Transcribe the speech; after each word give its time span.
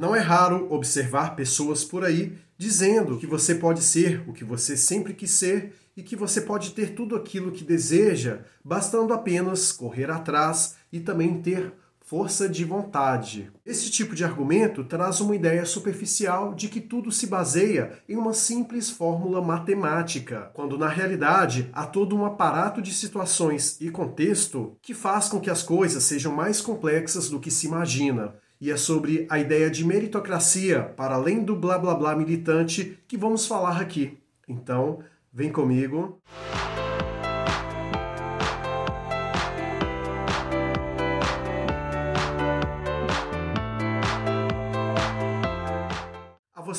Não 0.00 0.16
é 0.16 0.18
raro 0.18 0.66
observar 0.72 1.36
pessoas 1.36 1.84
por 1.84 2.06
aí 2.06 2.38
dizendo 2.56 3.18
que 3.18 3.26
você 3.26 3.54
pode 3.54 3.82
ser 3.82 4.24
o 4.26 4.32
que 4.32 4.42
você 4.42 4.74
sempre 4.74 5.12
quis 5.12 5.30
ser 5.30 5.74
e 5.94 6.02
que 6.02 6.16
você 6.16 6.40
pode 6.40 6.70
ter 6.70 6.94
tudo 6.94 7.14
aquilo 7.14 7.52
que 7.52 7.62
deseja, 7.62 8.38
bastando 8.64 9.12
apenas 9.12 9.70
correr 9.70 10.10
atrás 10.10 10.76
e 10.90 11.00
também 11.00 11.42
ter 11.42 11.74
força 12.00 12.48
de 12.48 12.64
vontade. 12.64 13.52
Esse 13.64 13.90
tipo 13.90 14.14
de 14.14 14.24
argumento 14.24 14.84
traz 14.84 15.20
uma 15.20 15.36
ideia 15.36 15.66
superficial 15.66 16.54
de 16.54 16.68
que 16.68 16.80
tudo 16.80 17.12
se 17.12 17.26
baseia 17.26 17.98
em 18.08 18.16
uma 18.16 18.32
simples 18.32 18.88
fórmula 18.88 19.42
matemática, 19.42 20.50
quando 20.54 20.78
na 20.78 20.88
realidade 20.88 21.68
há 21.74 21.84
todo 21.84 22.16
um 22.16 22.24
aparato 22.24 22.80
de 22.80 22.94
situações 22.94 23.78
e 23.82 23.90
contexto 23.90 24.78
que 24.80 24.94
faz 24.94 25.28
com 25.28 25.38
que 25.38 25.50
as 25.50 25.62
coisas 25.62 26.02
sejam 26.04 26.32
mais 26.32 26.62
complexas 26.62 27.28
do 27.28 27.38
que 27.38 27.50
se 27.50 27.66
imagina. 27.66 28.34
E 28.60 28.70
é 28.70 28.76
sobre 28.76 29.26
a 29.30 29.38
ideia 29.38 29.70
de 29.70 29.84
meritocracia, 29.84 30.82
para 30.82 31.14
além 31.14 31.42
do 31.42 31.56
blá 31.56 31.78
blá 31.78 31.94
blá 31.94 32.14
militante, 32.14 32.98
que 33.08 33.16
vamos 33.16 33.46
falar 33.46 33.80
aqui. 33.80 34.18
Então, 34.46 34.98
vem 35.32 35.50
comigo. 35.50 36.20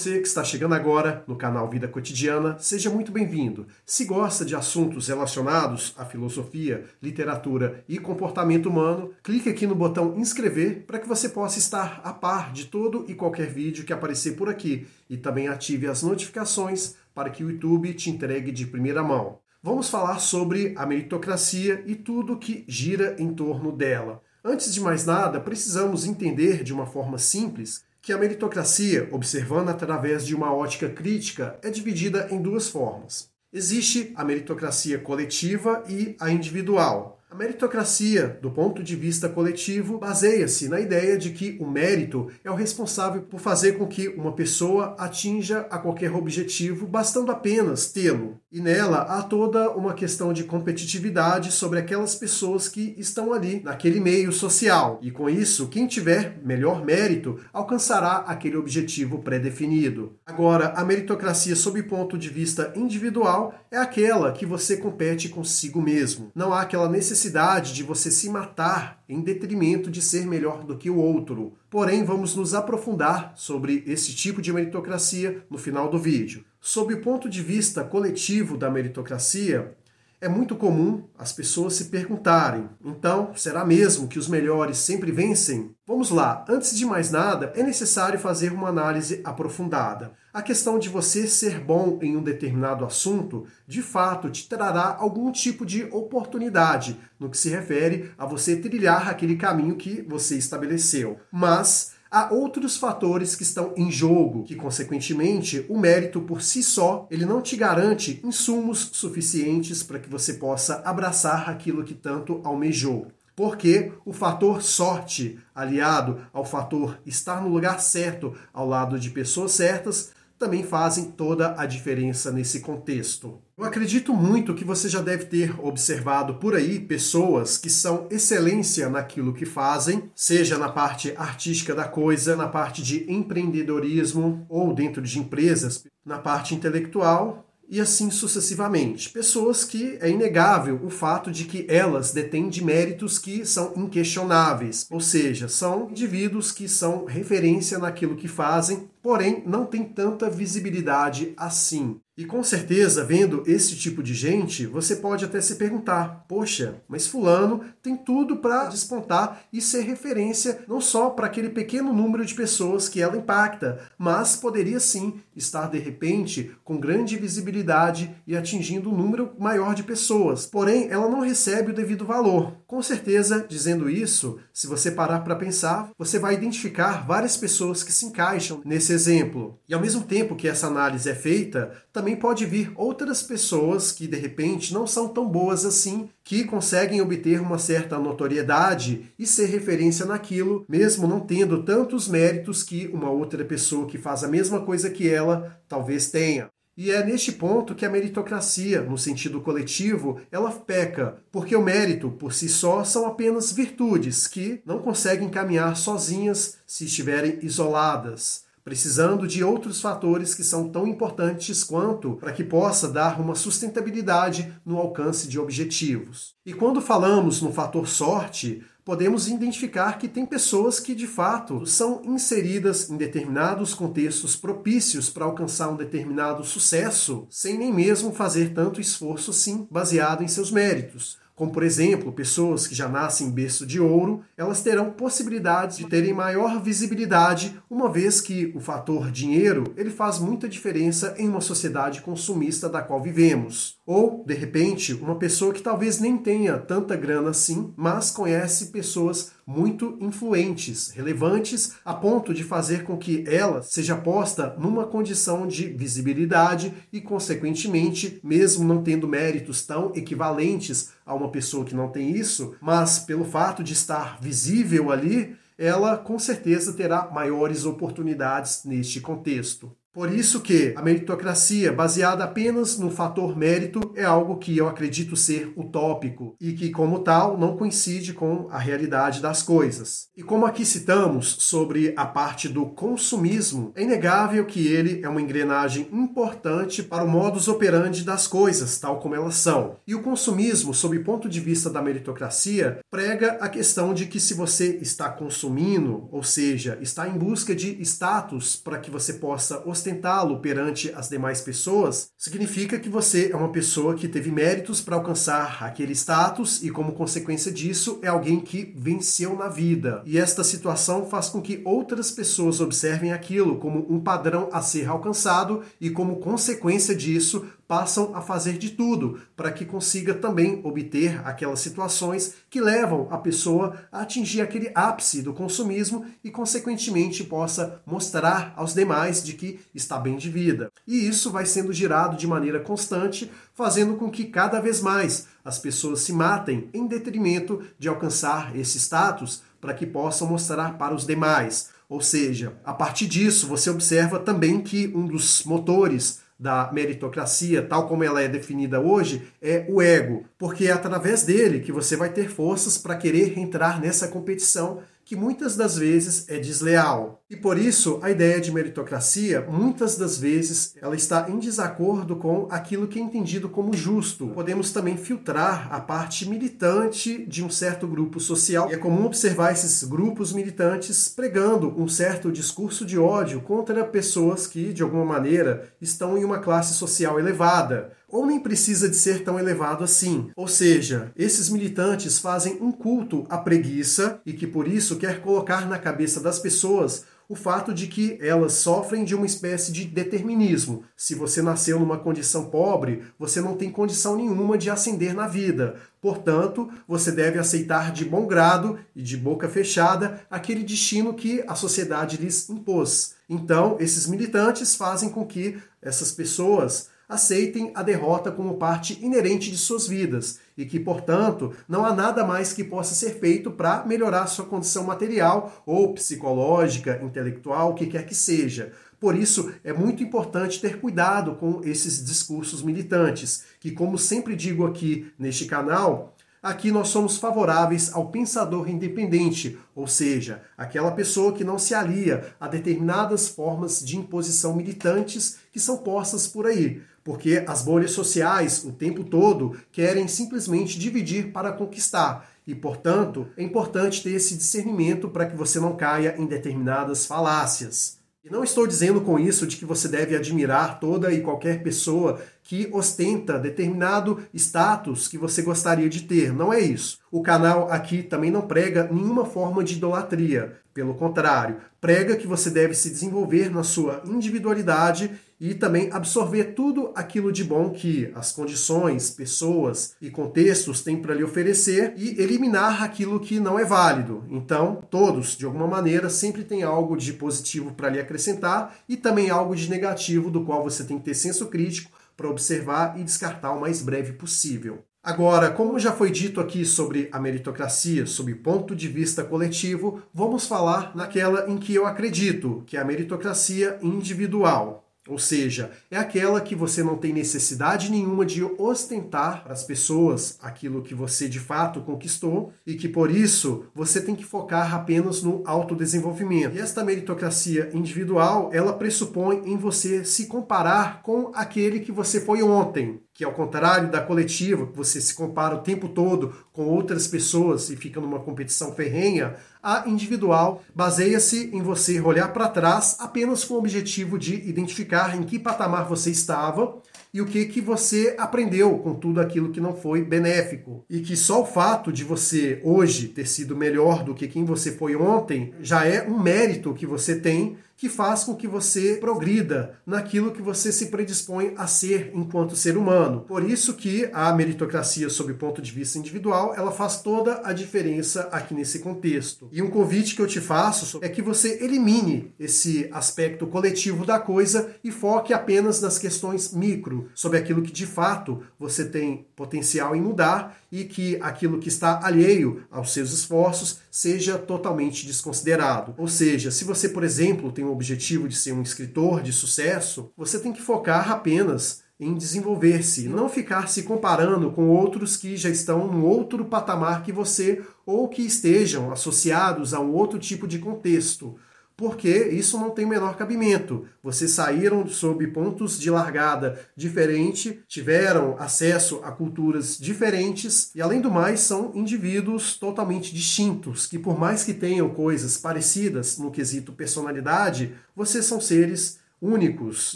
Você 0.02 0.20
que 0.20 0.28
está 0.28 0.44
chegando 0.44 0.74
agora 0.74 1.24
no 1.28 1.36
canal 1.36 1.70
Vida 1.70 1.88
Cotidiana, 1.88 2.58
seja 2.58 2.90
muito 2.90 3.12
bem-vindo. 3.12 3.68
Se 3.86 4.04
gosta 4.04 4.44
de 4.44 4.56
assuntos 4.56 5.10
relacionados 5.10 5.94
à 5.96 6.04
filosofia, 6.04 6.86
literatura 7.00 7.86
e 7.88 8.00
comportamento 8.00 8.68
humano, 8.68 9.12
clique 9.22 9.48
aqui 9.48 9.68
no 9.68 9.76
botão 9.76 10.18
inscrever 10.18 10.86
para 10.88 10.98
que 10.98 11.08
você 11.08 11.30
possa 11.30 11.60
estar 11.60 12.02
a 12.04 12.12
par 12.12 12.52
de 12.52 12.66
todo 12.66 13.06
e 13.08 13.14
qualquer 13.14 13.46
vídeo 13.46 13.86
que 13.86 13.94
aparecer 13.94 14.36
por 14.36 14.50
aqui 14.50 14.88
e 15.08 15.18
também 15.18 15.50
ative 15.50 15.86
as 15.86 16.02
notificações 16.02 16.96
para 17.14 17.30
que 17.30 17.44
o 17.44 17.52
YouTube 17.52 17.94
te 17.94 18.10
entregue 18.10 18.52
de 18.52 18.66
primeira 18.66 19.04
mão. 19.04 19.38
Vamos 19.62 19.88
falar 19.88 20.18
sobre 20.18 20.74
a 20.78 20.84
meritocracia 20.84 21.84
e 21.86 21.94
tudo 21.94 22.40
que 22.40 22.66
gira 22.68 23.16
em 23.20 23.36
torno 23.36 23.72
dela. 23.72 24.24
Antes 24.44 24.74
de 24.74 24.82
mais 24.82 25.06
nada, 25.06 25.40
precisamos 25.40 26.08
entender 26.08 26.64
de 26.64 26.74
uma 26.74 26.88
forma 26.88 27.20
simples 27.20 27.84
que 28.02 28.12
a 28.12 28.18
meritocracia, 28.18 29.08
observando 29.12 29.70
através 29.70 30.26
de 30.26 30.34
uma 30.34 30.54
ótica 30.54 30.90
crítica, 30.90 31.60
é 31.62 31.70
dividida 31.70 32.28
em 32.32 32.42
duas 32.42 32.68
formas. 32.68 33.30
Existe 33.54 34.12
a 34.16 34.26
meritocracia 34.26 34.98
coletiva 34.98 35.84
e 35.88 36.16
a 36.20 36.32
individual. 36.32 37.21
A 37.32 37.36
meritocracia, 37.38 38.38
do 38.42 38.52
ponto 38.52 38.84
de 38.84 38.94
vista 38.94 39.30
coletivo, 39.30 39.98
baseia-se 39.98 40.68
na 40.68 40.82
ideia 40.82 41.18
de 41.18 41.30
que 41.30 41.58
o 41.62 41.66
mérito 41.66 42.28
é 42.44 42.52
o 42.52 42.56
responsável 42.56 43.22
por 43.22 43.40
fazer 43.40 43.78
com 43.78 43.88
que 43.88 44.10
uma 44.10 44.34
pessoa 44.34 44.98
atinja 45.00 45.66
a 45.70 45.78
qualquer 45.78 46.12
objetivo, 46.14 46.86
bastando 46.86 47.32
apenas 47.32 47.90
tê-lo. 47.90 48.38
E 48.52 48.60
nela 48.60 49.04
há 49.04 49.24
toda 49.24 49.72
uma 49.72 49.94
questão 49.94 50.34
de 50.34 50.44
competitividade 50.44 51.54
sobre 51.54 51.80
aquelas 51.80 52.16
pessoas 52.16 52.68
que 52.68 52.94
estão 52.98 53.32
ali, 53.32 53.62
naquele 53.64 54.02
meio 54.02 54.34
social. 54.34 55.00
E 55.02 55.10
com 55.10 55.30
isso, 55.30 55.70
quem 55.70 55.88
tiver 55.88 56.38
melhor 56.44 56.84
mérito 56.84 57.40
alcançará 57.54 58.26
aquele 58.28 58.58
objetivo 58.58 59.20
pré-definido. 59.20 60.18
Agora, 60.26 60.74
a 60.76 60.84
meritocracia, 60.84 61.56
sob 61.56 61.82
ponto 61.84 62.18
de 62.18 62.28
vista 62.28 62.74
individual, 62.76 63.54
é 63.72 63.78
aquela 63.78 64.34
que 64.34 64.46
você 64.46 64.76
compete 64.76 65.30
consigo 65.30 65.82
mesmo. 65.82 66.30
Não 66.36 66.52
há 66.52 66.64
aquela 66.64 66.90
necessidade 66.90 67.21
necessidade 67.22 67.74
de 67.74 67.84
você 67.84 68.10
se 68.10 68.30
matar 68.30 69.04
em 69.08 69.22
detrimento 69.22 69.92
de 69.92 70.02
ser 70.02 70.26
melhor 70.26 70.64
do 70.64 70.76
que 70.76 70.90
o 70.90 70.98
outro. 70.98 71.54
Porém, 71.70 72.04
vamos 72.04 72.36
nos 72.36 72.56
aprofundar 72.56 73.34
sobre 73.36 73.84
esse 73.86 74.16
tipo 74.16 74.42
de 74.42 74.52
meritocracia 74.52 75.46
no 75.50 75.58
final 75.58 75.88
do 75.88 76.00
vídeo. 76.00 76.44
Sob 76.60 76.94
o 76.94 77.02
ponto 77.02 77.30
de 77.30 77.44
vista 77.44 77.84
coletivo 77.84 78.58
da 78.58 78.72
meritocracia, 78.72 79.76
é 80.22 80.30
muito 80.30 80.56
comum 80.56 81.10
as 81.18 81.34
pessoas 81.34 81.74
se 81.74 81.86
perguntarem: 81.86 82.70
então, 82.86 83.32
será 83.36 83.66
mesmo 83.66 84.08
que 84.08 84.20
os 84.20 84.28
melhores 84.28 84.78
sempre 84.78 85.12
vencem? 85.12 85.76
Vamos 85.86 86.12
lá, 86.12 86.46
antes 86.48 86.78
de 86.78 86.86
mais 86.86 87.10
nada, 87.10 87.52
é 87.56 87.64
necessário 87.64 88.20
fazer 88.20 88.54
uma 88.54 88.70
análise 88.70 89.20
aprofundada. 89.24 90.14
A 90.32 90.42
questão 90.42 90.80
de 90.80 90.88
você 90.88 91.28
ser 91.28 91.60
bom 91.60 92.00
em 92.02 92.16
um 92.16 92.24
determinado 92.24 92.86
assunto, 92.86 93.46
de 93.68 93.82
fato, 93.82 94.30
te 94.30 94.48
trará 94.48 94.96
algum 94.98 95.32
tipo 95.32 95.66
de 95.66 95.84
oportunidade 95.92 96.98
no 97.20 97.30
que 97.30 97.38
se 97.38 97.50
refere 97.50 98.12
a 98.18 98.26
você 98.26 98.56
trilhar 98.56 99.10
aquele 99.10 99.36
caminho 99.36 99.76
que 99.76 100.02
você 100.08 100.38
estabeleceu. 100.38 101.20
Mas 101.32 101.94
há 102.12 102.34
outros 102.34 102.76
fatores 102.76 103.36
que 103.36 103.44
estão 103.44 103.74
em 103.78 103.90
jogo, 103.90 104.44
que 104.44 104.56
consequentemente 104.56 105.66
o 105.70 105.80
mérito 105.80 106.20
por 106.22 106.42
si 106.42 106.62
só, 106.62 107.08
ele 107.10 107.26
não 107.26 107.42
te 107.42 107.56
garante 107.56 108.20
insumos 108.24 108.90
suficientes 108.92 109.82
para 109.82 109.98
que 109.98 110.10
você 110.10 110.34
possa 110.34 110.82
abraçar 110.84 111.50
aquilo 111.50 111.86
que 111.86 111.94
tanto 111.94 112.42
almejou. 112.44 113.08
Porque 113.34 113.94
o 114.06 114.12
fator 114.12 114.62
sorte, 114.62 115.40
aliado 115.56 116.20
ao 116.34 116.44
fator 116.44 117.00
estar 117.06 117.42
no 117.42 117.48
lugar 117.48 117.80
certo, 117.80 118.36
ao 118.54 118.68
lado 118.68 119.00
de 119.00 119.10
pessoas 119.10 119.54
certas, 119.54 120.12
também 120.42 120.64
fazem 120.64 121.12
toda 121.12 121.54
a 121.56 121.68
diferença 121.68 122.32
nesse 122.32 122.62
contexto. 122.62 123.40
Eu 123.56 123.64
acredito 123.64 124.12
muito 124.12 124.56
que 124.56 124.66
você 124.66 124.90
já 124.90 125.00
deve 125.00 125.26
ter 125.26 125.54
observado 125.64 126.34
por 126.40 126.56
aí 126.56 126.80
pessoas 126.80 127.60
que 127.60 127.70
são 127.70 128.08
excelência 128.10 128.90
naquilo 128.90 129.36
que 129.36 129.46
fazem, 129.46 130.10
seja 130.16 130.58
na 130.58 130.68
parte 130.68 131.14
artística 131.16 131.76
da 131.76 131.84
coisa, 131.84 132.36
na 132.36 132.48
parte 132.48 132.82
de 132.82 133.06
empreendedorismo 133.08 134.44
ou 134.50 134.74
dentro 134.74 135.00
de 135.04 135.20
empresas, 135.20 135.84
na 136.04 136.18
parte 136.18 136.56
intelectual 136.56 137.46
e 137.72 137.80
assim 137.80 138.12
sucessivamente. 138.12 139.12
Pessoas 139.12 139.64
que 139.64 139.98
é 140.02 140.10
inegável 140.10 140.82
o 140.84 140.90
fato 140.90 141.32
de 141.32 141.46
que 141.46 141.66
elas 141.70 142.12
detêm 142.12 142.50
de 142.50 142.62
méritos 142.62 143.18
que 143.18 143.46
são 143.46 143.72
inquestionáveis, 143.78 144.86
ou 144.92 145.00
seja, 145.00 145.48
são 145.48 145.90
indivíduos 145.90 146.52
que 146.52 146.68
são 146.68 147.06
referência 147.06 147.80
naquilo 147.80 148.18
que 148.18 148.28
fazem, 148.28 148.90
porém 149.02 149.44
não 149.46 149.66
têm 149.66 149.84
tanta 149.84 150.30
visibilidade 150.30 151.34
assim. 151.38 152.00
E 152.18 152.26
com 152.26 152.44
certeza, 152.44 153.06
vendo 153.06 153.42
esse 153.48 153.76
tipo 153.76 154.04
de 154.04 154.14
gente, 154.14 154.68
você 154.68 154.98
pode 154.98 155.24
até 155.24 155.40
se 155.40 155.56
perguntar: 155.56 156.26
poxa, 156.28 156.76
mas 156.88 157.08
Fulano 157.08 157.62
tem 157.82 157.96
tudo 157.96 158.38
para 158.38 158.66
despontar 158.66 159.44
e 159.52 159.62
ser 159.62 159.82
referência 159.82 160.60
não 160.68 160.82
só 160.82 161.10
para 161.10 161.26
aquele 161.26 161.50
pequeno 161.50 161.92
número 161.94 162.24
de 162.26 162.36
pessoas 162.36 162.90
que 162.90 163.02
ela 163.02 163.18
impacta, 163.18 163.80
mas 163.98 164.36
poderia 164.36 164.80
sim 164.80 165.22
estar 165.36 165.68
de 165.68 165.80
repente 165.80 166.52
com 166.64 166.78
grande 166.78 167.18
visibilidade 167.18 168.14
e 168.28 168.36
atingindo 168.36 168.92
um 168.92 168.96
número 168.96 169.32
maior 169.40 169.74
de 169.74 169.82
pessoas. 169.82 170.46
Porém, 170.46 170.90
ela 170.90 171.10
não 171.10 171.22
recebe 171.22 171.72
o 171.72 171.76
devido 171.76 172.06
valor. 172.06 172.54
Com 172.68 172.82
certeza, 172.82 173.46
dizendo 173.50 173.90
isso, 173.90 174.38
se 174.54 174.68
você 174.68 174.92
parar 174.92 175.22
para 175.22 175.36
pensar, 175.36 175.90
você 175.98 176.20
vai 176.20 176.34
identificar 176.34 177.06
várias 177.06 177.36
pessoas 177.36 177.84
que 177.84 177.92
se 177.92 178.06
encaixam 178.06 178.62
nesse 178.64 178.91
exemplo. 178.94 179.60
E 179.68 179.74
ao 179.74 179.82
mesmo 179.82 180.04
tempo 180.04 180.36
que 180.36 180.48
essa 180.48 180.68
análise 180.68 181.10
é 181.10 181.16
feita, 181.16 181.72
também 181.92 182.12
também 182.12 182.16
pode 182.16 182.46
vir 182.46 182.72
outras 182.76 183.24
pessoas 183.24 183.92
que 183.92 184.08
de 184.08 184.18
repente 184.18 184.74
não 184.74 184.86
são 184.86 185.08
tão 185.08 185.28
boas 185.28 185.66
assim, 185.66 186.10
que 186.24 186.44
conseguem 186.44 187.00
obter 187.00 187.40
uma 187.40 187.58
certa 187.58 187.98
notoriedade 187.98 189.14
e 189.18 189.26
ser 189.26 189.46
referência 189.46 190.06
naquilo, 190.06 190.66
mesmo 190.68 191.08
não 191.08 191.20
tendo 191.20 191.64
tantos 191.64 192.08
méritos 192.08 192.64
que 192.64 192.88
uma 192.88 193.10
outra 193.10 193.46
pessoa 193.46 193.88
que 193.88 193.98
faz 193.98 194.24
a 194.24 194.28
mesma 194.28 194.62
coisa 194.62 194.90
que 194.90 195.08
ela 195.08 195.62
talvez 195.70 196.10
tenha. 196.10 196.50
E 196.76 196.90
é 196.90 197.06
neste 197.06 197.32
ponto 197.32 197.76
que 197.76 197.86
a 197.86 197.90
meritocracia, 197.90 198.82
no 198.82 198.98
sentido 198.98 199.40
coletivo, 199.42 200.20
ela 200.32 200.52
peca, 200.52 201.18
porque 201.32 201.56
o 201.56 201.62
mérito 201.62 202.10
por 202.10 202.34
si 202.34 202.50
só 202.50 202.84
são 202.84 203.06
apenas 203.06 203.52
virtudes 203.52 204.28
que 204.28 204.62
não 204.66 204.80
conseguem 204.80 205.30
caminhar 205.30 205.76
sozinhas 205.78 206.58
se 206.66 206.86
estiverem 206.86 207.40
isoladas 207.42 208.51
precisando 208.72 209.28
de 209.28 209.44
outros 209.44 209.82
fatores 209.82 210.34
que 210.34 210.46
são 210.46 210.70
tão 210.70 210.88
importantes 210.88 211.62
quanto 211.62 212.16
para 212.16 212.32
que 212.32 212.42
possa 212.42 212.88
dar 212.88 213.20
uma 213.20 213.36
sustentabilidade 213.36 214.50
no 214.66 214.78
alcance 214.78 215.28
de 215.28 215.38
objetivos. 215.38 216.36
E 216.46 216.54
quando 216.54 216.80
falamos 216.80 217.42
no 217.42 217.52
fator 217.52 217.86
sorte, 217.86 218.64
podemos 218.86 219.28
identificar 219.28 220.00
que 220.00 220.08
tem 220.08 220.26
pessoas 220.26 220.80
que 220.80 220.96
de 220.96 221.06
fato 221.06 221.66
são 221.66 222.02
inseridas 222.06 222.90
em 222.90 222.96
determinados 222.96 223.74
contextos 223.74 224.38
propícios 224.38 225.10
para 225.10 225.26
alcançar 225.26 225.68
um 225.68 225.76
determinado 225.76 226.42
sucesso, 226.46 227.28
sem 227.30 227.58
nem 227.58 227.74
mesmo 227.74 228.14
fazer 228.14 228.54
tanto 228.54 228.80
esforço 228.80 229.34
sim, 229.34 229.68
baseado 229.70 230.24
em 230.24 230.30
seus 230.30 230.50
méritos 230.50 231.20
como 231.42 231.52
por 231.52 231.64
exemplo, 231.64 232.12
pessoas 232.12 232.68
que 232.68 232.76
já 232.76 232.88
nascem 232.88 233.26
em 233.26 233.32
berço 233.32 233.66
de 233.66 233.80
ouro, 233.80 234.22
elas 234.38 234.62
terão 234.62 234.92
possibilidades 234.92 235.76
de 235.76 235.88
terem 235.88 236.14
maior 236.14 236.62
visibilidade, 236.62 237.60
uma 237.68 237.90
vez 237.90 238.22
que 238.22 238.54
o 238.56 238.60
fator 238.60 239.10
dinheiro, 239.10 239.74
ele 239.76 239.90
faz 239.90 240.20
muita 240.20 240.48
diferença 240.48 241.16
em 241.18 241.28
uma 241.28 241.42
sociedade 241.42 242.02
consumista 242.02 242.70
da 242.70 242.84
qual 242.84 243.02
vivemos. 243.02 243.80
Ou, 243.88 244.24
de 244.24 244.36
repente, 244.36 244.94
uma 244.94 245.16
pessoa 245.16 245.52
que 245.52 245.64
talvez 245.64 246.00
nem 246.00 246.16
tenha 246.16 246.60
tanta 246.60 246.96
grana 246.96 247.32
assim, 247.32 247.74
mas 247.76 248.12
conhece 248.12 248.68
pessoas 248.68 249.32
muito 249.46 249.98
influentes, 250.00 250.92
relevantes, 250.92 251.76
a 251.84 251.94
ponto 251.94 252.34
de 252.34 252.44
fazer 252.44 252.84
com 252.84 252.98
que 252.98 253.24
ela 253.28 253.62
seja 253.62 253.96
posta 253.96 254.56
numa 254.58 254.86
condição 254.86 255.48
de 255.48 255.68
visibilidade 255.68 256.74
e, 256.92 257.02
consequentemente, 257.02 258.20
mesmo 258.24 258.64
não 258.64 258.84
tendo 258.84 259.08
méritos 259.08 259.66
tão 259.66 259.92
equivalentes 259.96 260.92
a 261.06 261.14
uma 261.14 261.30
pessoa 261.30 261.66
que 261.66 261.76
não 261.76 261.90
tem 261.90 262.12
isso, 262.12 262.56
mas 262.62 263.00
pelo 263.00 263.26
fato 263.26 263.64
de 263.64 263.74
estar 263.74 264.20
visível 264.22 264.92
ali, 264.92 265.36
ela 265.58 265.98
com 265.98 266.18
certeza 266.18 266.74
terá 266.74 267.10
maiores 267.12 267.66
oportunidades 267.66 268.64
neste 268.66 269.00
contexto. 269.00 269.76
Por 269.94 270.10
isso 270.14 270.40
que 270.40 270.74
a 270.78 270.82
meritocracia, 270.82 271.74
baseada 271.74 272.24
apenas 272.24 272.78
no 272.80 272.90
fator 272.90 273.38
mérito, 273.38 273.92
é 273.94 274.06
algo 274.06 274.38
que 274.38 274.58
eu 274.58 274.70
acredito 274.70 275.18
ser 275.18 275.52
utópico 275.58 276.34
e 276.40 276.54
que, 276.54 276.70
como 276.70 277.00
tal, 277.00 277.38
não 277.38 277.58
coincide 277.58 278.14
com 278.14 278.48
a 278.50 278.58
realidade 278.58 279.22
das 279.22 279.44
coisas. 279.44 280.08
E 280.16 280.24
como 280.24 280.46
aqui 280.46 280.66
citamos 280.66 281.36
sobre 281.40 281.94
a 281.98 282.06
parte 282.06 282.48
do 282.48 282.68
consumismo, 282.68 283.74
é 283.76 283.84
inegável 283.84 284.46
que 284.46 284.66
ele 284.66 285.02
é 285.04 285.10
uma 285.10 285.22
engrenagem 285.22 285.90
importante 285.92 286.82
para 286.82 287.04
o 287.04 287.10
modus 287.10 287.50
operandi 287.50 288.06
das 288.06 288.28
coisas, 288.28 288.80
tal 288.80 289.00
como 289.02 289.16
elas 289.16 289.36
são. 289.36 289.76
E 289.86 289.94
o 289.94 290.02
consumismo, 290.02 290.74
sob 290.74 290.98
o 290.98 291.04
ponto 291.04 291.28
de 291.28 291.42
vista 291.42 291.70
da 291.70 291.82
meritocracia, 291.82 292.80
prega 292.90 293.34
a 293.42 293.50
questão 293.50 293.94
de 293.94 294.06
que 294.06 294.22
se 294.22 294.34
você 294.34 294.78
está 294.82 295.10
consumindo, 295.10 296.08
ou 296.14 296.24
seja, 296.24 296.78
está 296.82 297.10
em 297.10 297.18
busca 297.18 297.54
de 297.54 297.82
status 297.82 298.56
para 298.56 298.80
que 298.80 298.90
você 298.90 299.16
possa 299.16 299.62
ostentá-lo 299.82 300.40
perante 300.40 300.92
as 300.96 301.10
demais 301.10 301.42
pessoas, 301.42 302.12
significa 302.18 302.80
que 302.80 302.88
você 302.88 303.32
é 303.32 303.36
uma 303.36 303.52
pessoa 303.52 303.96
que 303.96 304.08
teve 304.08 304.32
méritos 304.32 304.80
para 304.80 304.96
alcançar 304.96 305.64
aquele 305.64 305.94
status 305.94 306.62
e, 306.62 306.70
como 306.70 306.94
consequência 306.94 307.52
disso, 307.52 308.00
é 308.04 308.08
alguém 308.08 308.40
que 308.40 308.74
venceu 308.78 309.36
na 309.36 309.50
vida. 309.50 310.04
E 310.06 310.18
esta 310.18 310.44
situação 310.44 311.08
faz 311.08 311.30
com 311.30 311.42
que 311.42 311.62
outras 311.66 312.12
pessoas 312.12 312.62
observem 312.62 313.12
aquilo 313.12 313.58
como 313.58 313.86
um 313.90 314.00
padrão 314.00 314.50
a 314.52 314.62
ser 314.62 314.88
alcançado 314.88 315.64
e, 315.80 315.90
como 315.90 316.18
consequência 316.18 316.96
disso, 316.96 317.46
passam 317.72 318.12
a 318.14 318.20
fazer 318.20 318.58
de 318.58 318.72
tudo 318.72 319.22
para 319.34 319.50
que 319.50 319.64
consiga 319.64 320.14
também 320.14 320.60
obter 320.62 321.26
aquelas 321.26 321.62
situações 321.62 322.34
que 322.50 322.60
levam 322.60 323.08
a 323.10 323.18
pessoa 323.18 323.78
a 323.90 324.02
atingir 324.02 324.42
aquele 324.42 324.70
ápice 324.76 325.22
do 325.22 325.34
consumismo 325.34 326.06
e, 326.22 326.30
consequentemente, 326.30 327.24
possa 327.24 327.82
mostrar 327.86 328.54
aos 328.58 328.74
demais 328.74 329.24
de 329.24 329.36
que 329.36 329.62
está 329.74 329.98
bem 329.98 330.18
de 330.18 330.30
vida. 330.30 330.70
E 330.86 331.08
isso 331.08 331.32
vai 331.32 331.46
sendo 331.46 331.72
girado 331.72 332.18
de 332.18 332.28
maneira 332.28 332.60
constante, 332.60 333.32
fazendo 333.54 333.96
com 333.96 334.12
que 334.12 334.26
cada 334.26 334.60
vez 334.60 334.82
mais 334.82 335.28
as 335.46 335.58
pessoas 335.58 336.02
se 336.02 336.12
matem 336.12 336.70
em 336.74 336.86
detrimento 336.86 337.64
de 337.80 337.88
alcançar 337.88 338.54
esse 338.54 338.78
status 338.80 339.44
para 339.62 339.74
que 339.74 339.86
possam 339.86 340.28
mostrar 340.28 340.78
para 340.78 340.94
os 340.94 341.06
demais. 341.06 341.70
Ou 341.88 342.02
seja, 342.02 342.52
a 342.66 342.74
partir 342.74 343.08
disso, 343.08 343.48
você 343.48 343.70
observa 343.70 344.20
também 344.20 344.60
que 344.60 344.92
um 344.94 345.08
dos 345.08 345.46
motores 345.46 346.21
da 346.42 346.72
meritocracia, 346.74 347.62
tal 347.62 347.88
como 347.88 348.04
ela 348.04 348.20
é 348.20 348.28
definida 348.28 348.82
hoje, 348.82 349.32
é 349.40 349.64
o 349.70 349.80
ego, 349.80 350.26
porque 350.40 350.66
é 350.66 350.72
através 350.72 351.22
dele 351.22 351.60
que 351.60 351.72
você 351.72 351.96
vai 351.96 352.10
ter 352.10 352.32
forças 352.32 352.80
para 352.80 352.98
querer 352.98 353.38
entrar 353.38 353.80
nessa 353.80 354.08
competição 354.08 354.82
que 355.06 355.16
muitas 355.16 355.56
das 355.56 355.78
vezes 355.78 356.28
é 356.28 356.40
desleal. 356.40 357.21
E 357.32 357.38
por 357.38 357.58
isso, 357.58 357.98
a 358.02 358.12
ideia 358.12 358.42
de 358.42 358.52
meritocracia, 358.52 359.48
muitas 359.50 359.96
das 359.96 360.18
vezes, 360.18 360.76
ela 360.82 360.98
está 360.98 361.30
em 361.30 361.40
desacordo 361.40 362.18
com 362.18 362.46
aquilo 362.52 362.90
que 362.90 363.00
é 363.00 363.02
entendido 363.02 363.48
como 363.48 363.74
justo. 363.74 364.28
Podemos 364.28 364.74
também 364.74 364.98
filtrar 364.98 365.74
a 365.74 365.80
parte 365.80 366.28
militante 366.28 367.26
de 367.26 367.42
um 367.42 367.50
certo 367.50 367.88
grupo 367.88 368.20
social. 368.20 368.70
E 368.70 368.74
é 368.74 368.78
comum 368.78 369.06
observar 369.06 369.54
esses 369.54 369.82
grupos 369.86 370.34
militantes 370.34 371.08
pregando 371.08 371.74
um 371.82 371.88
certo 371.88 372.30
discurso 372.34 372.86
de 372.86 373.00
ódio 373.00 373.40
contra 373.40 373.86
pessoas 373.86 374.46
que, 374.46 374.74
de 374.74 374.84
alguma 374.84 375.06
maneira, 375.06 375.72
estão 375.80 376.18
em 376.18 376.26
uma 376.26 376.40
classe 376.40 376.74
social 376.74 377.18
elevada 377.18 377.94
ou 378.12 378.26
nem 378.26 378.42
precisa 378.42 378.90
de 378.90 378.96
ser 378.98 379.24
tão 379.24 379.40
elevado 379.40 379.86
assim. 379.86 380.30
Ou 380.36 380.50
seja, 380.50 381.14
esses 381.16 381.50
militantes 381.50 382.20
fazem 382.20 382.58
um 382.60 382.72
culto 382.72 383.26
à 383.30 383.38
preguiça 383.38 384.20
e 384.26 384.34
que 384.34 384.46
por 384.46 384.68
isso 384.68 384.98
quer 384.98 385.22
colocar 385.22 385.66
na 385.66 385.80
cabeça 385.80 386.20
das 386.20 386.38
pessoas 386.38 387.06
o 387.32 387.36
fato 387.36 387.74
de 387.74 387.88
que 387.88 388.18
elas 388.20 388.52
sofrem 388.56 389.06
de 389.06 389.16
uma 389.16 389.26
espécie 389.26 389.72
de 389.72 389.86
determinismo. 389.86 390.84
Se 390.98 391.16
você 391.16 391.42
nasceu 391.42 391.80
numa 391.80 391.98
condição 391.98 392.50
pobre, 392.50 393.04
você 393.18 393.40
não 393.40 393.56
tem 393.56 393.72
condição 393.72 394.18
nenhuma 394.18 394.58
de 394.58 394.70
ascender 394.70 395.16
na 395.16 395.28
vida. 395.28 395.78
Portanto, 396.02 396.70
você 396.86 397.10
deve 397.10 397.40
aceitar 397.40 397.94
de 397.94 398.04
bom 398.04 398.28
grado 398.28 398.78
e 398.94 399.02
de 399.02 399.16
boca 399.16 399.48
fechada 399.48 400.20
aquele 400.30 400.62
destino 400.62 401.14
que 401.14 401.42
a 401.48 401.56
sociedade 401.56 402.18
lhes 402.18 402.50
impôs. 402.50 403.16
Então, 403.30 403.78
esses 403.80 404.08
militantes 404.08 404.76
fazem 404.76 405.08
com 405.08 405.26
que 405.26 405.58
essas 405.82 406.12
pessoas 406.12 406.90
aceitem 407.12 407.72
a 407.76 407.84
derrota 407.84 408.32
como 408.32 408.56
parte 408.56 408.98
inerente 409.02 409.52
de 409.52 409.58
suas 409.58 409.86
vidas 409.86 410.40
e 410.58 410.66
que, 410.66 410.80
portanto, 410.80 411.54
não 411.68 411.86
há 411.86 411.94
nada 411.94 412.26
mais 412.26 412.54
que 412.54 412.64
possa 412.64 412.96
ser 412.96 413.20
feito 413.20 413.52
para 413.52 413.84
melhorar 413.86 414.28
sua 414.28 414.46
condição 414.46 414.86
material 414.86 415.62
ou 415.66 415.94
psicológica, 415.94 417.02
intelectual, 417.04 417.72
o 417.72 417.76
que 417.76 417.86
quer 417.86 418.06
que 418.06 418.16
seja. 418.16 418.72
Por 418.98 419.14
isso, 419.14 419.52
é 419.62 419.74
muito 419.74 420.02
importante 420.02 420.62
ter 420.62 420.80
cuidado 420.80 421.36
com 421.36 421.60
esses 421.66 422.02
discursos 422.06 422.64
militantes, 422.64 423.44
que, 423.60 423.72
como 423.72 423.98
sempre 423.98 424.34
digo 424.34 424.66
aqui 424.66 425.12
neste 425.20 425.46
canal, 425.46 426.16
Aqui 426.44 426.72
nós 426.72 426.88
somos 426.88 427.18
favoráveis 427.18 427.94
ao 427.94 428.10
pensador 428.10 428.68
independente, 428.68 429.60
ou 429.76 429.86
seja, 429.86 430.42
aquela 430.58 430.90
pessoa 430.90 431.34
que 431.34 431.44
não 431.44 431.60
se 431.60 431.76
alia 431.76 432.34
a 432.40 432.48
determinadas 432.48 433.28
formas 433.28 433.80
de 433.86 433.96
imposição 433.96 434.56
militantes 434.56 435.38
que 435.52 435.60
são 435.60 435.78
postas 435.78 436.26
por 436.26 436.48
aí, 436.48 436.82
porque 437.04 437.44
as 437.48 437.62
bolhas 437.62 437.92
sociais 437.92 438.64
o 438.64 438.72
tempo 438.72 439.04
todo 439.04 439.58
querem 439.72 440.08
simplesmente 440.08 440.78
dividir 440.78 441.32
para 441.32 441.52
conquistar. 441.52 442.30
E, 442.46 442.56
portanto, 442.56 443.28
é 443.38 443.44
importante 443.44 444.02
ter 444.02 444.12
esse 444.12 444.36
discernimento 444.36 445.10
para 445.10 445.26
que 445.26 445.36
você 445.36 445.60
não 445.60 445.76
caia 445.76 446.16
em 446.18 446.26
determinadas 446.26 447.06
falácias. 447.06 448.02
E 448.24 448.30
não 448.30 448.44
estou 448.44 448.68
dizendo 448.68 449.02
com 449.02 449.18
isso 449.18 449.48
de 449.48 449.58
que 449.58 449.66
você 449.66 449.88
deve 449.88 450.16
admirar 450.16 450.80
toda 450.80 451.12
e 451.12 451.22
qualquer 451.22 451.64
pessoa 451.64 452.22
que 452.44 452.70
ostenta 452.72 453.40
determinado 453.40 454.22
status 454.32 455.08
que 455.08 455.18
você 455.18 455.42
gostaria 455.42 455.90
de 455.90 456.04
ter. 456.04 456.32
Não 456.32 456.54
é 456.54 456.60
isso. 456.60 457.00
O 457.12 457.24
canal 457.24 457.72
aqui 457.72 458.04
também 458.04 458.30
não 458.30 458.44
prega 458.44 458.88
nenhuma 458.92 459.26
forma 459.26 459.64
de 459.64 459.74
idolatria. 459.74 460.58
Pelo 460.72 460.94
contrário, 460.94 461.58
prega 461.80 462.16
que 462.16 462.28
você 462.28 462.52
deve 462.52 462.76
se 462.76 462.92
desenvolver 462.92 463.50
na 463.50 463.64
sua 463.64 464.04
individualidade 464.06 465.10
e 465.42 465.56
também 465.56 465.90
absorver 465.92 466.54
tudo 466.54 466.92
aquilo 466.94 467.32
de 467.32 467.44
bom 467.44 467.72
que 467.72 468.12
as 468.14 468.32
condições, 468.32 469.10
pessoas 469.10 469.96
e 470.00 470.12
contextos 470.12 470.84
têm 470.84 471.02
para 471.02 471.16
lhe 471.16 471.24
oferecer 471.24 471.96
e 471.98 472.22
eliminar 472.22 472.84
aquilo 472.84 473.20
que 473.20 473.40
não 473.40 473.58
é 473.58 473.66
válido. 473.66 474.24
Então, 474.30 474.84
todos, 474.88 475.36
de 475.36 475.44
alguma 475.44 475.66
maneira, 475.66 476.12
sempre 476.12 476.44
tem 476.44 476.62
algo 476.62 476.96
de 476.96 477.14
positivo 477.14 477.74
para 477.74 477.90
lhe 477.90 478.00
acrescentar 478.00 478.76
e 478.88 478.96
também 478.96 479.32
algo 479.32 479.56
de 479.56 479.68
negativo 479.68 480.30
do 480.30 480.46
qual 480.46 480.64
você 480.64 480.84
tem 480.84 481.00
que 481.00 481.06
ter 481.06 481.16
senso 481.16 481.48
crítico 481.48 481.92
para 482.16 482.30
observar 482.30 483.00
e 483.00 483.04
descartar 483.04 483.52
o 483.52 483.60
mais 483.60 483.82
breve 483.82 484.14
possível. 484.14 484.84
Agora, 485.04 485.50
como 485.50 485.80
já 485.80 485.92
foi 485.92 486.12
dito 486.12 486.40
aqui 486.40 486.64
sobre 486.64 487.10
a 487.12 487.20
meritocracia, 487.20 488.06
sob 488.06 488.36
ponto 488.36 488.76
de 488.76 488.88
vista 488.88 489.24
coletivo, 489.24 490.04
vamos 490.14 490.46
falar 490.46 490.96
naquela 490.96 491.50
em 491.50 491.58
que 491.58 491.74
eu 491.74 491.88
acredito, 491.88 492.62
que 492.68 492.78
é 492.78 492.80
a 492.80 492.86
meritocracia 492.86 493.80
individual. 493.82 494.91
Ou 495.08 495.18
seja, 495.18 495.72
é 495.90 495.98
aquela 495.98 496.40
que 496.40 496.56
você 496.56 496.84
não 496.84 496.96
tem 496.96 497.12
necessidade 497.12 497.90
nenhuma 497.90 498.24
de 498.24 498.44
ostentar 498.44 499.44
para 499.44 499.54
as 499.54 499.64
pessoas 499.64 500.38
aquilo 500.42 500.84
que 500.84 500.94
você 500.94 501.28
de 501.28 501.40
fato 501.40 501.82
conquistou 501.82 502.54
e 502.68 502.76
que 502.76 502.88
por 502.88 503.10
isso 503.10 503.66
você 503.74 504.00
tem 504.00 504.16
que 504.16 504.24
focar 504.24 504.76
apenas 504.76 505.24
no 505.24 505.42
autodesenvolvimento. 505.44 506.56
E 506.56 506.60
esta 506.60 506.84
meritocracia 506.84 507.72
individual, 507.74 508.52
ela 508.54 508.74
pressupõe 508.74 509.42
em 509.46 509.58
você 509.58 510.06
se 510.06 510.28
comparar 510.28 511.02
com 511.02 511.32
aquele 511.34 511.80
que 511.80 511.92
você 511.92 512.22
foi 512.22 512.44
ontem 512.44 513.02
que 513.14 513.26
ao 513.26 513.34
contrário 513.34 513.92
da 513.92 514.02
coletiva, 514.02 514.66
que 514.66 514.76
você 514.76 515.00
se 515.02 515.14
compara 515.14 515.56
o 515.56 515.62
tempo 515.62 515.90
todo 515.90 516.34
com 516.52 516.66
outras 516.66 517.08
pessoas 517.08 517.70
e 517.70 517.76
fica 517.76 518.00
numa 518.00 518.20
competição 518.20 518.74
ferrenha, 518.74 519.36
a 519.64 519.84
individual 519.88 520.64
baseia-se 520.74 521.50
em 521.54 521.62
você 521.62 522.00
olhar 522.02 522.34
para 522.34 522.48
trás 522.48 522.98
apenas 523.00 523.44
com 523.44 523.56
o 523.56 523.58
objetivo 523.58 524.18
de 524.18 524.36
identificar 524.36 525.16
em 525.16 525.24
que 525.24 525.38
patamar 525.38 525.88
você 525.88 526.10
estava 526.10 526.82
e 527.14 527.22
o 527.22 527.26
que 527.26 527.46
que 527.46 527.60
você 527.60 528.16
aprendeu 528.18 528.78
com 528.80 528.94
tudo 528.94 529.20
aquilo 529.20 529.52
que 529.52 529.60
não 529.60 529.76
foi 529.76 530.02
benéfico. 530.02 530.86
E 530.90 531.02
que 531.02 531.16
só 531.16 531.42
o 531.42 531.46
fato 531.46 531.92
de 531.92 532.04
você 532.04 532.62
hoje 532.64 533.10
ter 533.10 533.28
sido 533.28 533.56
melhor 533.56 534.04
do 534.04 534.14
que 534.14 534.28
quem 534.28 534.46
você 534.46 534.72
foi 534.72 534.96
ontem 534.96 535.54
já 535.62 535.86
é 535.86 536.08
um 536.08 536.18
mérito 536.18 536.74
que 536.74 536.86
você 536.86 537.20
tem 537.20 537.58
que 537.82 537.90
faz 537.90 538.24
com 538.24 538.36
que 538.36 538.48
você 538.48 538.98
progrida 538.98 539.74
naquilo 539.88 540.30
que 540.30 540.42
você 540.44 540.72
se 540.72 540.92
predispõe 540.92 541.56
a 541.58 541.66
ser 541.66 542.12
enquanto 542.14 542.56
ser 542.56 542.78
humano. 542.78 543.22
Por 543.22 543.44
isso 543.44 543.74
que 543.74 544.08
a 544.14 544.32
meritocracia, 544.32 545.10
sob 545.10 545.32
o 545.32 545.36
ponto 545.36 545.64
de 545.64 545.72
vista 545.72 545.98
individual, 545.98 546.54
ela 546.56 546.72
faz 546.72 547.02
toda 547.02 547.42
a 547.44 547.52
diferença 547.52 548.30
aqui 548.32 548.54
nesse 548.54 548.82
contexto. 548.82 549.50
E 549.52 549.64
um 549.64 549.70
convite 549.72 550.16
que 550.16 550.22
eu 550.22 550.28
te 550.28 550.40
faço 550.40 551.00
é 551.02 551.10
que 551.10 551.24
você 551.24 551.58
elimine 551.60 552.32
esse 552.40 552.88
aspecto 552.92 553.48
coletivo 553.48 554.06
da 554.06 554.20
coisa 554.20 554.76
e 554.84 554.92
foque 554.92 555.34
apenas 555.34 555.82
nas 555.82 555.98
questões 555.98 556.54
micro, 556.54 557.10
sobre 557.16 557.40
aquilo 557.40 557.64
que 557.64 557.72
de 557.72 557.88
fato 557.88 558.44
você 558.60 558.86
tem 558.86 559.26
potencial 559.36 559.96
em 559.96 560.02
mudar 560.02 560.56
e 560.72 560.86
que 560.86 561.18
aquilo 561.20 561.60
que 561.60 561.68
está 561.68 562.00
alheio 562.04 562.64
aos 562.72 562.94
seus 562.94 563.12
esforços 563.12 563.80
seja 563.90 564.38
totalmente 564.38 565.06
desconsiderado. 565.06 565.94
Ou 565.98 566.08
seja, 566.08 566.50
se 566.50 566.64
você, 566.64 566.88
por 566.88 567.04
exemplo, 567.04 567.52
tem 567.52 567.66
o 567.72 567.74
objetivo 567.74 568.28
de 568.28 568.36
ser 568.36 568.52
um 568.52 568.62
escritor 568.62 569.22
de 569.22 569.32
sucesso, 569.32 570.12
você 570.16 570.38
tem 570.38 570.52
que 570.54 570.62
focar 570.62 571.10
apenas 571.10 571.84
em 572.00 572.16
desenvolver-se, 572.16 573.08
não 573.08 573.30
ficar 573.30 573.70
se 573.70 573.84
comparando 573.84 574.52
com 574.52 574.70
outros 574.70 575.16
que 575.16 575.38
já 575.38 575.50
estão 575.50 575.88
num 575.88 576.04
outro 576.04 576.44
patamar 576.46 577.04
que 577.04 577.12
você 577.12 577.64
ou 577.86 578.10
que 578.10 578.24
estejam 578.24 578.92
associados 578.92 579.74
a 579.74 579.80
um 579.80 579.94
outro 579.94 580.20
tipo 580.20 580.48
de 580.48 580.60
contexto 580.60 581.38
porque 581.82 582.28
isso 582.28 582.60
não 582.60 582.70
tem 582.70 582.86
o 582.86 582.88
menor 582.88 583.18
cabimento. 583.18 583.88
Vocês 584.04 584.30
saíram 584.30 584.88
sob 584.88 585.26
pontos 585.30 585.80
de 585.80 585.90
largada 585.90 586.60
diferente, 586.76 587.60
tiveram 587.68 588.36
acesso 588.38 589.02
a 589.04 589.12
culturas 589.12 589.80
diferentes 589.80 590.70
e, 590.76 590.82
além 590.82 591.02
do 591.02 591.10
mais, 591.10 591.40
são 591.40 591.72
indivíduos 591.74 592.56
totalmente 592.56 593.12
distintos, 593.12 593.88
que, 593.88 593.98
por 593.98 594.16
mais 594.16 594.44
que 594.44 594.54
tenham 594.54 594.90
coisas 594.90 595.38
parecidas 595.38 596.20
no 596.20 596.30
quesito 596.30 596.72
personalidade, 596.72 597.74
vocês 597.96 598.26
são 598.26 598.40
seres 598.40 599.00
únicos 599.20 599.96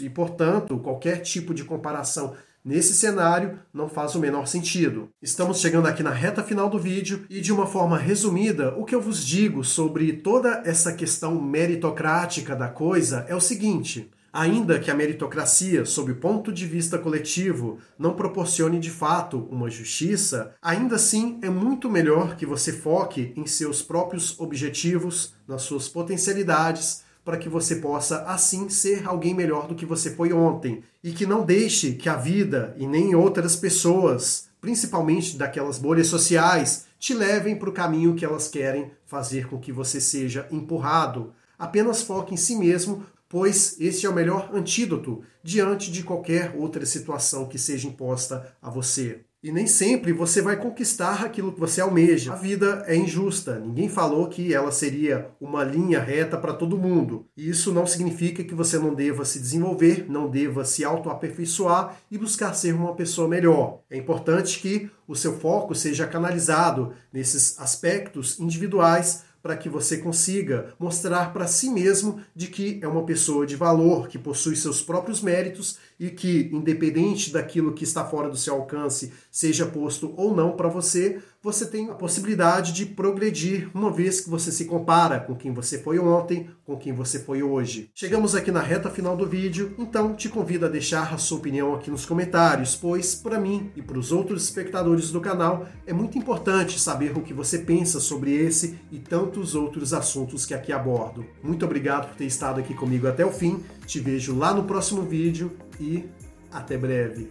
e, 0.00 0.10
portanto, 0.10 0.78
qualquer 0.78 1.20
tipo 1.20 1.54
de 1.54 1.62
comparação 1.62 2.34
Nesse 2.66 2.94
cenário, 2.94 3.60
não 3.72 3.88
faz 3.88 4.16
o 4.16 4.18
menor 4.18 4.48
sentido. 4.48 5.08
Estamos 5.22 5.60
chegando 5.60 5.86
aqui 5.86 6.02
na 6.02 6.10
reta 6.10 6.42
final 6.42 6.68
do 6.68 6.80
vídeo 6.80 7.24
e, 7.30 7.40
de 7.40 7.52
uma 7.52 7.64
forma 7.64 7.96
resumida, 7.96 8.74
o 8.76 8.84
que 8.84 8.92
eu 8.92 9.00
vos 9.00 9.24
digo 9.24 9.62
sobre 9.62 10.14
toda 10.14 10.64
essa 10.66 10.92
questão 10.92 11.40
meritocrática 11.40 12.56
da 12.56 12.66
coisa 12.66 13.24
é 13.28 13.36
o 13.36 13.40
seguinte. 13.40 14.10
Ainda 14.32 14.80
que 14.80 14.90
a 14.90 14.96
meritocracia, 14.96 15.84
sob 15.84 16.10
o 16.10 16.16
ponto 16.16 16.52
de 16.52 16.66
vista 16.66 16.98
coletivo, 16.98 17.78
não 17.96 18.16
proporcione 18.16 18.80
de 18.80 18.90
fato 18.90 19.46
uma 19.48 19.70
justiça, 19.70 20.52
ainda 20.60 20.96
assim 20.96 21.38
é 21.42 21.48
muito 21.48 21.88
melhor 21.88 22.34
que 22.34 22.44
você 22.44 22.72
foque 22.72 23.32
em 23.36 23.46
seus 23.46 23.80
próprios 23.80 24.40
objetivos, 24.40 25.36
nas 25.46 25.62
suas 25.62 25.88
potencialidades 25.88 27.05
para 27.26 27.36
que 27.36 27.48
você 27.48 27.74
possa 27.74 28.22
assim 28.22 28.68
ser 28.68 29.04
alguém 29.04 29.34
melhor 29.34 29.66
do 29.66 29.74
que 29.74 29.84
você 29.84 30.12
foi 30.12 30.32
ontem 30.32 30.84
e 31.02 31.10
que 31.10 31.26
não 31.26 31.44
deixe 31.44 31.94
que 31.94 32.08
a 32.08 32.14
vida 32.14 32.72
e 32.78 32.86
nem 32.86 33.16
outras 33.16 33.56
pessoas, 33.56 34.48
principalmente 34.60 35.36
daquelas 35.36 35.76
bolhas 35.76 36.06
sociais, 36.06 36.86
te 37.00 37.12
levem 37.12 37.56
para 37.56 37.68
o 37.68 37.72
caminho 37.72 38.14
que 38.14 38.24
elas 38.24 38.46
querem 38.46 38.92
fazer 39.04 39.48
com 39.48 39.58
que 39.58 39.72
você 39.72 40.00
seja 40.00 40.46
empurrado. 40.52 41.34
Apenas 41.58 42.00
foque 42.00 42.32
em 42.32 42.36
si 42.36 42.54
mesmo, 42.54 43.04
pois 43.28 43.76
este 43.80 44.06
é 44.06 44.08
o 44.08 44.14
melhor 44.14 44.50
antídoto 44.54 45.20
diante 45.42 45.90
de 45.90 46.04
qualquer 46.04 46.54
outra 46.56 46.86
situação 46.86 47.46
que 47.48 47.58
seja 47.58 47.88
imposta 47.88 48.54
a 48.62 48.70
você. 48.70 49.22
E 49.46 49.52
nem 49.52 49.68
sempre 49.68 50.12
você 50.12 50.42
vai 50.42 50.56
conquistar 50.56 51.24
aquilo 51.24 51.52
que 51.52 51.60
você 51.60 51.80
almeja. 51.80 52.32
A 52.32 52.34
vida 52.34 52.82
é 52.84 52.96
injusta. 52.96 53.60
Ninguém 53.60 53.88
falou 53.88 54.26
que 54.26 54.52
ela 54.52 54.72
seria 54.72 55.28
uma 55.40 55.62
linha 55.62 56.00
reta 56.00 56.36
para 56.36 56.52
todo 56.52 56.76
mundo. 56.76 57.28
E 57.36 57.48
isso 57.48 57.72
não 57.72 57.86
significa 57.86 58.42
que 58.42 58.56
você 58.56 58.76
não 58.76 58.92
deva 58.92 59.24
se 59.24 59.38
desenvolver, 59.38 60.06
não 60.08 60.28
deva 60.28 60.64
se 60.64 60.84
autoaperfeiçoar 60.84 61.96
e 62.10 62.18
buscar 62.18 62.54
ser 62.54 62.74
uma 62.74 62.96
pessoa 62.96 63.28
melhor. 63.28 63.82
É 63.88 63.96
importante 63.96 64.58
que 64.58 64.90
o 65.06 65.14
seu 65.14 65.38
foco 65.38 65.76
seja 65.76 66.08
canalizado 66.08 66.92
nesses 67.12 67.56
aspectos 67.60 68.40
individuais 68.40 69.22
para 69.46 69.56
que 69.56 69.68
você 69.68 69.98
consiga 69.98 70.74
mostrar 70.76 71.32
para 71.32 71.46
si 71.46 71.70
mesmo 71.70 72.20
de 72.34 72.48
que 72.48 72.80
é 72.82 72.88
uma 72.88 73.04
pessoa 73.04 73.46
de 73.46 73.54
valor, 73.54 74.08
que 74.08 74.18
possui 74.18 74.56
seus 74.56 74.82
próprios 74.82 75.22
méritos 75.22 75.78
e 75.98 76.10
que, 76.10 76.50
independente 76.52 77.32
daquilo 77.32 77.72
que 77.72 77.84
está 77.84 78.04
fora 78.04 78.28
do 78.28 78.36
seu 78.36 78.54
alcance, 78.54 79.12
seja 79.30 79.66
posto 79.66 80.12
ou 80.16 80.34
não 80.34 80.52
para 80.52 80.68
você, 80.68 81.20
você 81.42 81.64
tem 81.64 81.90
a 81.90 81.94
possibilidade 81.94 82.72
de 82.72 82.84
progredir 82.84 83.70
uma 83.72 83.90
vez 83.90 84.20
que 84.20 84.28
você 84.28 84.50
se 84.50 84.64
compara 84.64 85.20
com 85.20 85.36
quem 85.36 85.52
você 85.52 85.78
foi 85.78 85.96
ontem, 85.96 86.50
com 86.64 86.76
quem 86.76 86.92
você 86.92 87.20
foi 87.20 87.40
hoje. 87.40 87.88
Chegamos 87.94 88.34
aqui 88.34 88.50
na 88.50 88.60
reta 88.60 88.90
final 88.90 89.16
do 89.16 89.26
vídeo, 89.26 89.72
então 89.78 90.14
te 90.14 90.28
convido 90.28 90.66
a 90.66 90.68
deixar 90.68 91.14
a 91.14 91.18
sua 91.18 91.38
opinião 91.38 91.72
aqui 91.72 91.88
nos 91.88 92.04
comentários, 92.04 92.74
pois 92.74 93.14
para 93.14 93.38
mim 93.38 93.70
e 93.76 93.82
para 93.82 93.96
os 93.96 94.10
outros 94.10 94.42
espectadores 94.42 95.12
do 95.12 95.20
canal 95.20 95.68
é 95.86 95.92
muito 95.92 96.18
importante 96.18 96.80
saber 96.80 97.16
o 97.16 97.22
que 97.22 97.32
você 97.32 97.60
pensa 97.60 98.00
sobre 98.00 98.34
esse 98.34 98.76
e 98.90 98.98
tantos 98.98 99.54
outros 99.54 99.94
assuntos 99.94 100.44
que 100.44 100.52
aqui 100.52 100.72
abordo. 100.72 101.24
Muito 101.42 101.64
obrigado 101.64 102.08
por 102.08 102.16
ter 102.16 102.26
estado 102.26 102.58
aqui 102.58 102.74
comigo 102.74 103.06
até 103.06 103.24
o 103.24 103.30
fim. 103.30 103.62
Te 103.86 104.00
vejo 104.00 104.36
lá 104.36 104.52
no 104.52 104.64
próximo 104.64 105.02
vídeo 105.02 105.56
e 105.80 106.08
até 106.52 106.76
breve. 106.76 107.30